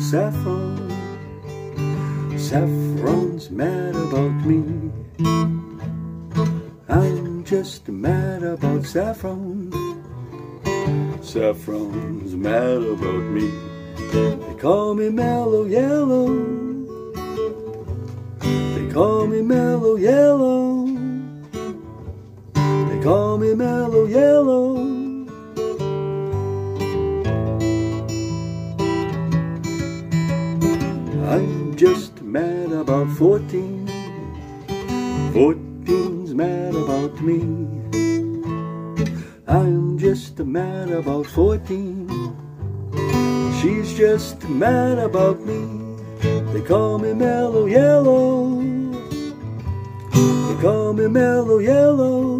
[0.00, 0.88] saffron.
[2.38, 4.90] Saffron's mad about me.
[6.88, 9.70] I'm just mad about saffron.
[11.22, 13.50] Saffron's mad about me.
[14.10, 16.26] They call me mellow yellow.
[18.40, 20.59] They call me mellow yellow.
[33.20, 33.86] 14.
[35.34, 37.42] 14's mad about me.
[39.46, 42.08] I'm just mad about 14.
[43.60, 45.98] She's just mad about me.
[46.54, 48.62] They call me mellow yellow.
[50.14, 52.38] They call me mellow yellow.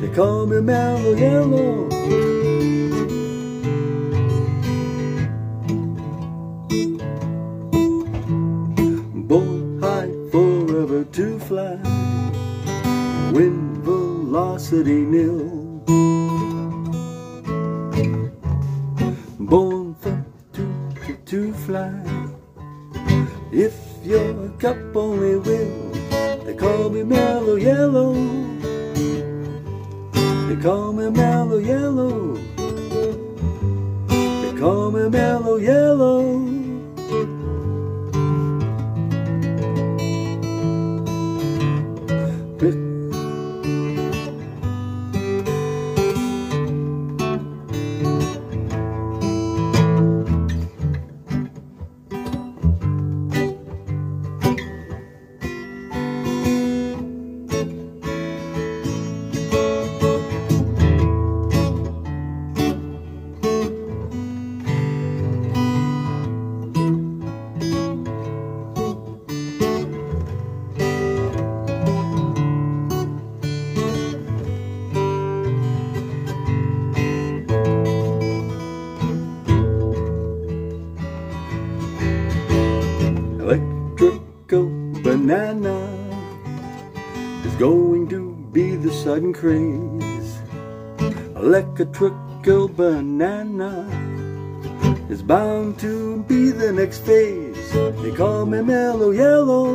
[0.00, 2.43] They call me mellow yellow.
[14.74, 15.53] Velocity nil.
[89.34, 90.38] Craze.
[91.36, 93.84] Electrical banana
[95.10, 97.72] is bound to be the next phase.
[98.02, 99.74] They call me mellow yellow.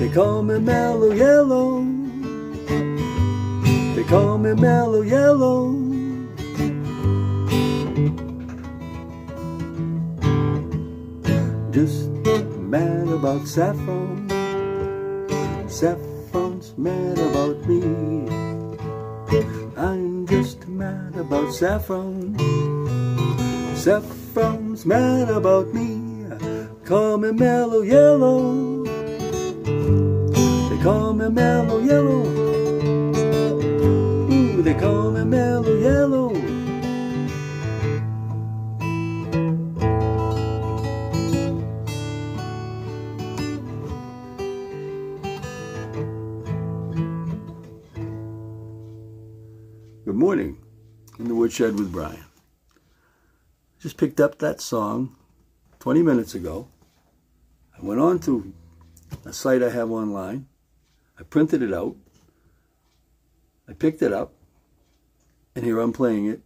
[0.00, 1.84] They call me mellow yellow.
[3.94, 5.72] They call me mellow yellow.
[11.70, 12.08] Just
[12.72, 14.28] mad about saffron.
[16.76, 17.80] Mad about me.
[19.76, 22.36] I'm just mad about saffron.
[23.76, 26.26] Saffron's mad about me.
[26.84, 28.82] Call me mellow yellow.
[28.84, 32.43] They call me mellow yellow.
[51.54, 52.24] Woodshed with Brian.
[53.78, 55.14] Just picked up that song
[55.78, 56.66] 20 minutes ago.
[57.78, 58.52] I went on to
[59.24, 60.48] a site I have online.
[61.16, 61.94] I printed it out.
[63.68, 64.32] I picked it up.
[65.54, 66.40] And here I'm playing it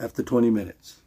[0.00, 1.02] after 20 minutes.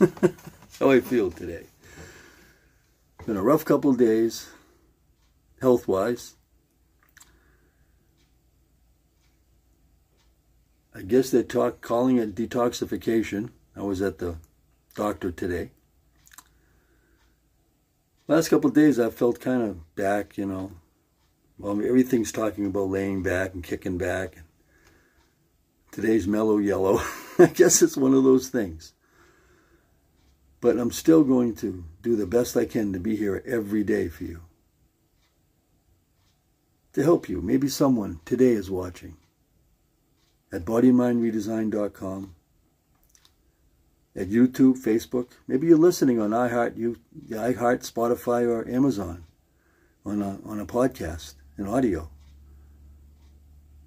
[0.80, 1.64] How I feel today.
[3.26, 4.48] Been a rough couple days,
[5.60, 6.36] health wise.
[10.94, 13.50] I guess they're talk, calling it detoxification.
[13.76, 14.36] I was at the
[14.94, 15.70] doctor today.
[18.26, 20.72] Last couple days, I felt kind of back, you know.
[21.58, 24.38] Well, everything's talking about laying back and kicking back.
[25.92, 27.00] Today's mellow yellow.
[27.38, 28.94] I guess it's one of those things.
[30.60, 34.08] But I'm still going to do the best I can to be here every day
[34.08, 34.42] for you.
[36.94, 37.40] To help you.
[37.40, 39.16] Maybe someone today is watching
[40.52, 42.34] at bodymindredesign.com,
[44.16, 45.28] at YouTube, Facebook.
[45.46, 46.96] Maybe you're listening on iHeart, you,
[47.28, 49.24] iHeart, Spotify, or Amazon
[50.04, 52.10] on a, on a podcast, an audio.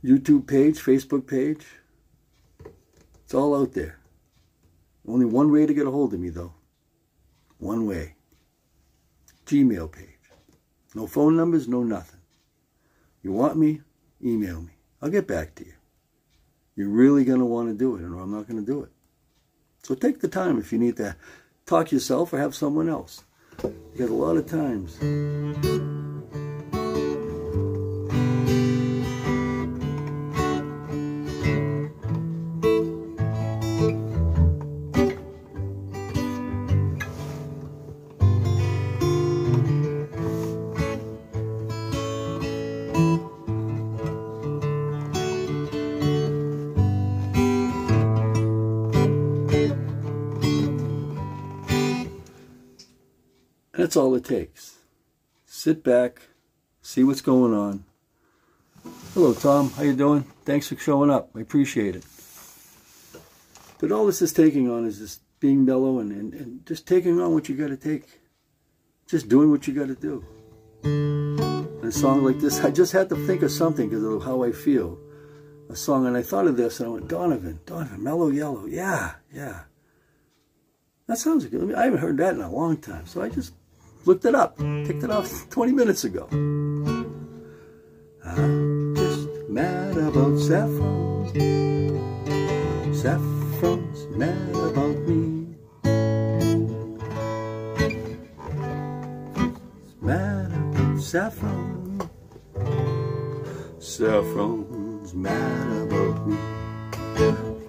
[0.04, 1.66] YouTube page, Facebook page.
[3.24, 4.00] It's all out there.
[5.08, 6.54] Only one way to get a hold of me, though.
[7.64, 8.16] One way.
[9.46, 10.10] Gmail page.
[10.94, 12.20] No phone numbers, no nothing.
[13.22, 13.80] You want me?
[14.22, 14.74] Email me.
[15.02, 15.72] I'll get back to you.
[16.76, 18.92] You're really going to want to do it, or I'm not going to do it.
[19.82, 21.16] So take the time if you need to
[21.66, 23.24] talk yourself or have someone else.
[23.56, 24.98] Because a lot of times
[53.94, 54.78] That's all it takes.
[55.46, 56.24] Sit back,
[56.82, 57.84] see what's going on.
[59.14, 59.70] Hello, Tom.
[59.70, 60.24] How you doing?
[60.46, 61.30] Thanks for showing up.
[61.36, 62.04] I appreciate it.
[63.78, 67.22] But all this is taking on is just being mellow and, and, and just taking
[67.22, 68.20] on what you got to take.
[69.08, 70.26] Just doing what you got to do.
[70.84, 74.44] And a song like this, I just had to think of something because of how
[74.44, 74.98] I feel.
[75.70, 78.66] A song, and I thought of this, and I went, Donovan, Donovan, Mellow Yellow.
[78.66, 79.66] Yeah, yeah.
[81.06, 81.76] That sounds good.
[81.76, 83.06] I haven't heard that in a long time.
[83.06, 83.54] So I just
[84.06, 84.58] Looked it up.
[84.58, 84.86] Mm.
[84.86, 86.28] Picked it off 20 minutes ago.
[88.26, 91.32] I'm just mad about saffron.
[92.94, 95.56] Saffron's mad about me.
[100.02, 102.10] Mad about saffron.
[103.80, 106.38] Saffron's mad about me.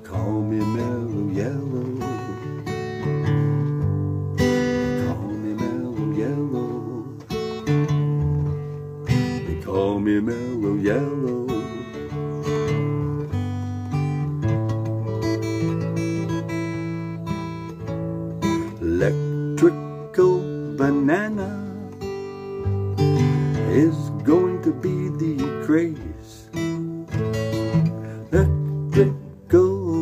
[0.02, 1.94] Call me mellow yellow.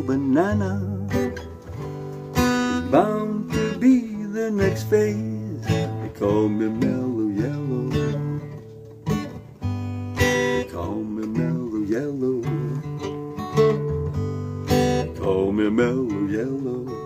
[0.02, 0.80] Banana
[2.90, 5.60] bound to be the next phase.
[5.66, 7.90] They call me mellow yellow.
[7.94, 8.42] yellow.
[10.70, 12.40] Call me mellow yellow.
[14.66, 17.01] They call me mellow yellow.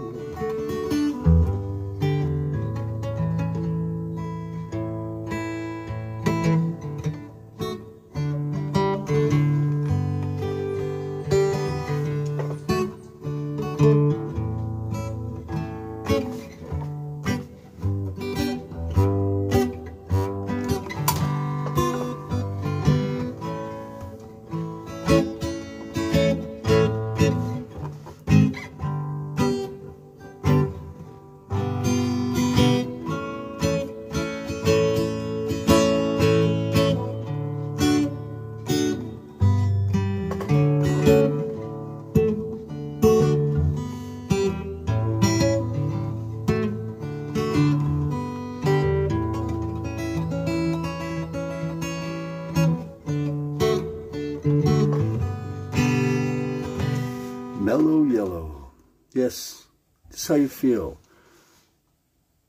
[59.13, 59.67] Yes,
[60.11, 60.99] this is how you feel.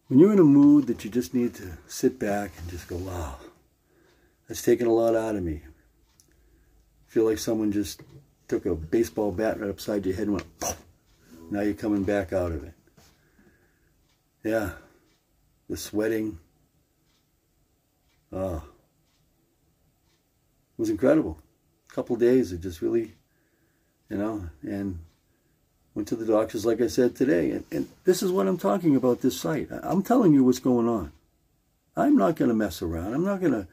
[0.07, 2.97] When you're in a mood that you just need to sit back and just go,
[2.97, 3.35] wow,
[4.47, 5.61] that's taken a lot out of me.
[7.07, 8.01] Feel like someone just
[8.47, 10.77] took a baseball bat right upside your head and went, Poof!
[11.51, 12.73] now you're coming back out of it.
[14.43, 14.71] Yeah,
[15.69, 16.39] the sweating.
[18.31, 18.63] Oh, it
[20.77, 21.37] was incredible.
[21.89, 23.13] A couple days of just really,
[24.09, 24.99] you know, and
[25.97, 27.49] Went to the doctors, like I said today.
[27.49, 29.69] And, and this is what I'm talking about this site.
[29.71, 31.11] I'm telling you what's going on.
[31.95, 33.15] I'm not going to mess around.
[33.15, 33.67] I'm not going to,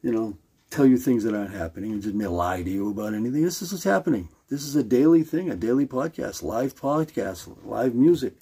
[0.00, 0.38] you know,
[0.70, 3.42] tell you things that aren't happening and just lie to you about anything.
[3.42, 4.28] This is what's happening.
[4.48, 8.34] This is a daily thing, a daily podcast, live podcast, live music.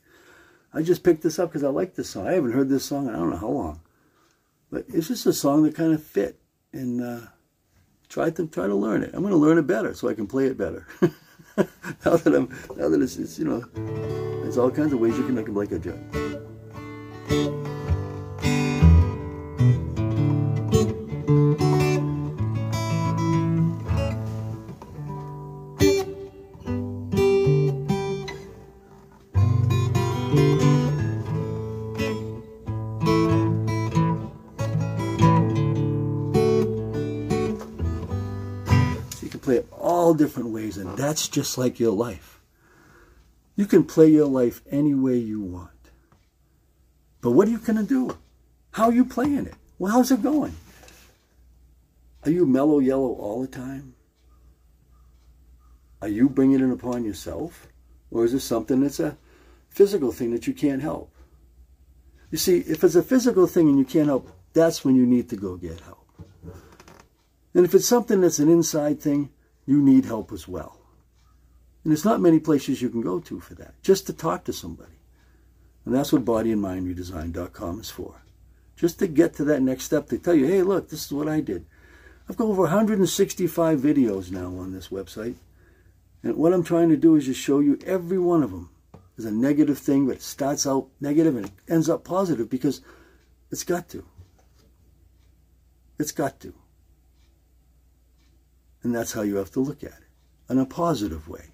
[0.75, 2.27] I just picked this up because I like this song.
[2.27, 3.81] I haven't heard this song in I don't know how long,
[4.71, 6.39] but it's just a song that kind of fit
[6.75, 7.21] and uh,
[8.11, 9.15] try to try to learn it.
[9.15, 10.87] I'm going to learn it better so I can play it better.
[12.05, 13.61] now that I'm now that it's, it's you know,
[14.43, 15.79] there's all kinds of ways you can make a like a
[41.19, 42.41] that's just like your life.
[43.57, 45.91] You can play your life any way you want.
[47.21, 48.17] But what are you going to do?
[48.71, 49.55] How are you playing it?
[49.81, 50.55] Well, how's it going?
[52.25, 53.97] Are you mellow yellow all the time?
[56.01, 57.67] Are you bringing it upon yourself?
[58.13, 59.19] Or is it something that's a
[59.69, 61.13] physical thing that you can't help?
[62.31, 65.29] You see, if it's a physical thing and you can't help, that's when you need
[65.31, 66.07] to go get help.
[67.55, 69.31] And if it's something that's an inside thing,
[69.67, 70.78] you need help as well.
[71.85, 74.53] And there's not many places you can go to for that, just to talk to
[74.53, 74.99] somebody.
[75.85, 78.23] And that's what bodyandmindredesign.com is for.
[78.77, 81.29] Just to get to that next step, to tell you, hey, look, this is what
[81.29, 81.67] I did.
[82.29, 85.37] I've got over 165 videos now on this website.
[86.23, 88.71] And what I'm trying to do is just show you every one of them
[89.17, 92.81] is a negative thing, but it starts out negative and it ends up positive because
[93.51, 94.05] it's got to.
[95.99, 96.55] It's got to.
[98.83, 101.47] And that's how you have to look at it in a positive way.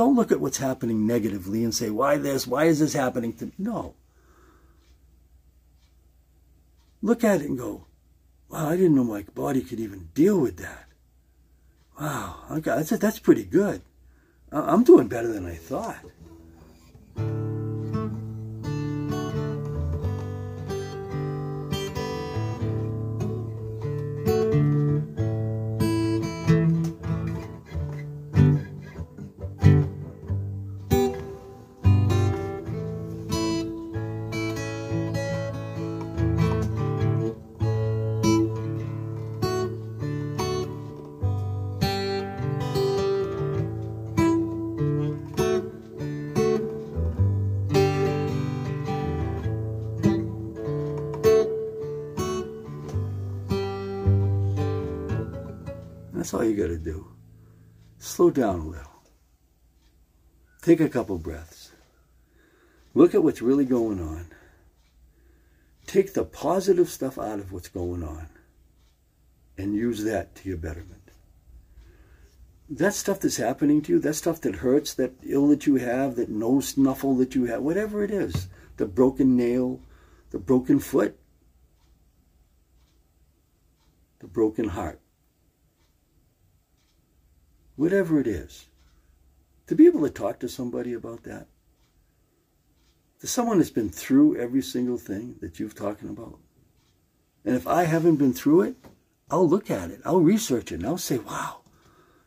[0.00, 2.46] Don't look at what's happening negatively and say, why this?
[2.46, 3.52] Why is this happening to me?
[3.58, 3.92] No.
[7.02, 7.84] Look at it and go,
[8.48, 10.86] wow, I didn't know my body could even deal with that.
[12.00, 13.82] Wow, okay, that's, that's pretty good.
[14.50, 15.98] I'm doing better than I thought.
[56.30, 57.08] That's all you got to do.
[57.98, 59.02] Slow down a little.
[60.62, 61.72] Take a couple breaths.
[62.94, 64.26] Look at what's really going on.
[65.88, 68.28] Take the positive stuff out of what's going on
[69.58, 71.10] and use that to your betterment.
[72.68, 76.14] That stuff that's happening to you, that stuff that hurts, that ill that you have,
[76.14, 78.46] that nose snuffle that you have, whatever it is,
[78.76, 79.80] the broken nail,
[80.30, 81.18] the broken foot,
[84.20, 85.00] the broken heart
[87.80, 88.66] whatever it is,
[89.66, 91.46] to be able to talk to somebody about that,
[93.18, 96.38] to someone that's been through every single thing that you've talking about.
[97.42, 98.76] And if I haven't been through it,
[99.30, 101.62] I'll look at it, I'll research it, and I'll say, wow,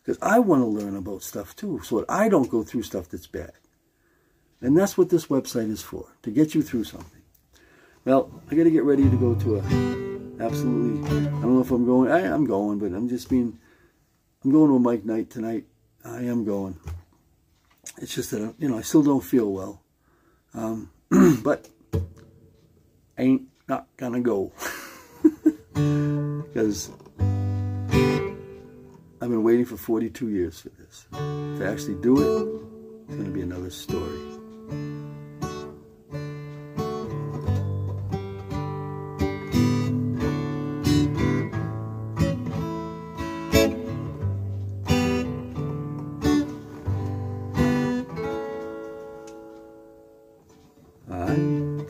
[0.01, 3.07] because I want to learn about stuff too, so that I don't go through stuff
[3.09, 3.53] that's bad.
[4.59, 7.21] And that's what this website is for, to get you through something.
[8.05, 11.69] Well, I got to get ready to go to a absolutely, I don't know if
[11.69, 13.59] I'm going, I am going, but I'm just being
[14.43, 15.65] I'm going to a mic night tonight.
[16.03, 16.77] I am going.
[18.01, 19.81] It's just that, you know, I still don't feel well.
[20.53, 20.91] Um,
[21.43, 21.69] but
[23.17, 24.51] I ain't not gonna go.
[25.73, 26.91] Because
[29.19, 31.07] I've been waiting for 42 years for this.
[31.11, 34.19] To actually do it, it's gonna be another story.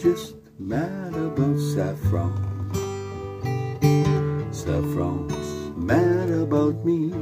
[0.04, 2.36] Just mad about saffron.
[4.52, 7.14] Saffron's mad about me.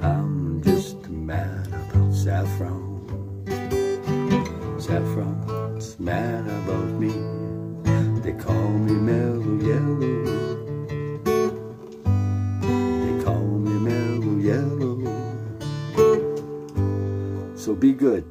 [0.00, 3.44] I'm just mad about saffron.
[4.80, 7.12] Saffron's mad about me.
[8.22, 10.24] They call me mellow yellow.
[13.04, 15.04] They call me mellow yellow.
[17.56, 18.24] So be good.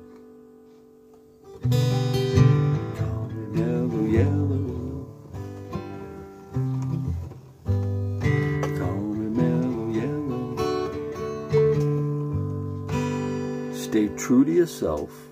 [14.30, 15.29] True to yourself.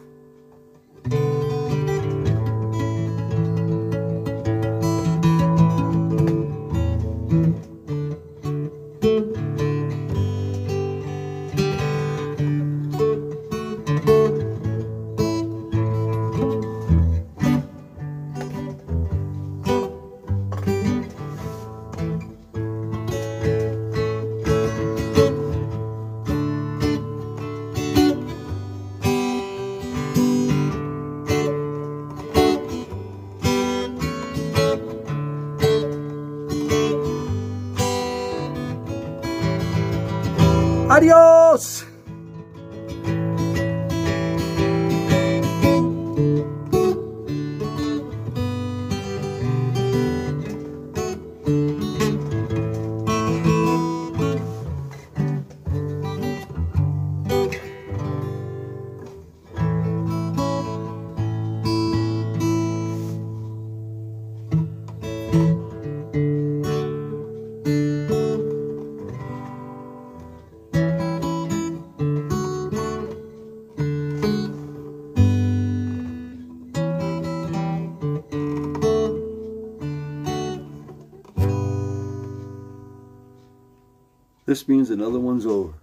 [84.47, 85.73] This means another one's over.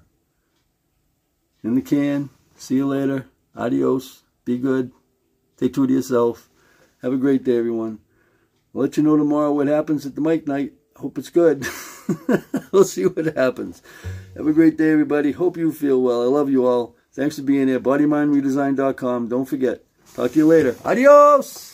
[1.62, 2.30] In the can.
[2.56, 3.26] See you later.
[3.54, 4.22] Adios.
[4.46, 4.90] Be good.
[5.58, 6.48] Take true to yourself.
[7.02, 7.98] Have a great day, everyone.
[8.74, 10.72] I'll let you know tomorrow what happens at the mic night.
[10.96, 11.66] Hope it's good.
[12.72, 13.82] we'll see what happens.
[14.34, 15.32] Have a great day, everybody.
[15.32, 16.22] Hope you feel well.
[16.22, 16.96] I love you all.
[17.12, 17.80] Thanks for being here.
[17.80, 19.28] BodyMindRedesign.com.
[19.28, 19.82] Don't forget.
[20.14, 20.74] Talk to you later.
[20.86, 21.73] Adios.